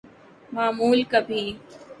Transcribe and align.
معمول 0.53 0.99
کبھی‘‘۔ 1.11 1.41